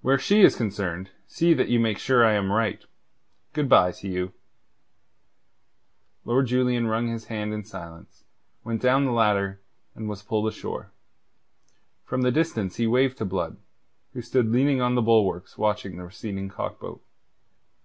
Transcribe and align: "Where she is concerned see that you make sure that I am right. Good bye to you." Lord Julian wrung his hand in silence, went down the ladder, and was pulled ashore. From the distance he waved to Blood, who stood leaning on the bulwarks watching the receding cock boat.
"Where 0.00 0.16
she 0.16 0.42
is 0.42 0.54
concerned 0.54 1.10
see 1.26 1.52
that 1.52 1.66
you 1.66 1.80
make 1.80 1.98
sure 1.98 2.20
that 2.20 2.28
I 2.28 2.32
am 2.34 2.52
right. 2.52 2.84
Good 3.52 3.68
bye 3.68 3.90
to 3.90 4.06
you." 4.06 4.32
Lord 6.24 6.46
Julian 6.46 6.86
wrung 6.86 7.08
his 7.08 7.24
hand 7.24 7.52
in 7.52 7.64
silence, 7.64 8.22
went 8.62 8.80
down 8.80 9.06
the 9.06 9.10
ladder, 9.10 9.58
and 9.96 10.08
was 10.08 10.22
pulled 10.22 10.46
ashore. 10.46 10.92
From 12.04 12.22
the 12.22 12.30
distance 12.30 12.76
he 12.76 12.86
waved 12.86 13.18
to 13.18 13.24
Blood, 13.24 13.56
who 14.12 14.22
stood 14.22 14.52
leaning 14.52 14.80
on 14.80 14.94
the 14.94 15.02
bulwarks 15.02 15.58
watching 15.58 15.96
the 15.96 16.04
receding 16.04 16.48
cock 16.48 16.78
boat. 16.78 17.02